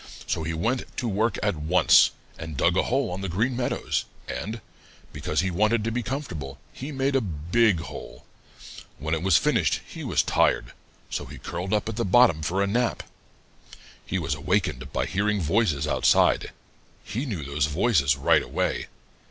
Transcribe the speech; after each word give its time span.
So 0.25 0.41
he 0.41 0.51
went 0.55 0.85
to 0.97 1.07
work 1.07 1.37
at 1.43 1.55
once 1.57 2.09
and 2.35 2.57
dug 2.57 2.75
a 2.75 2.81
hole 2.81 3.11
on 3.11 3.21
the 3.21 3.29
Green 3.29 3.55
Meadows, 3.55 4.05
and, 4.27 4.59
because 5.13 5.41
he 5.41 5.51
wanted 5.51 5.83
to 5.83 5.91
be 5.91 6.01
comfortable, 6.01 6.57
he 6.73 6.91
made 6.91 7.15
a 7.15 7.21
big 7.21 7.81
hole. 7.81 8.25
When 8.97 9.13
it 9.13 9.21
was 9.21 9.37
finished, 9.37 9.79
he 9.87 10.03
was 10.03 10.23
tired, 10.23 10.73
so 11.11 11.25
he 11.25 11.37
curled 11.37 11.71
up 11.71 11.87
at 11.87 11.97
the 11.97 12.03
bottom 12.03 12.41
for 12.41 12.63
a 12.63 12.67
nap. 12.67 13.03
He 14.03 14.17
was 14.17 14.33
awakened 14.33 14.91
by 14.91 15.05
hearing 15.05 15.39
voices 15.39 15.85
outside. 15.85 16.49
He 17.03 17.27
knew 17.27 17.43
those 17.43 17.67
voices 17.67 18.15
right 18.17 18.41
away. 18.41 18.87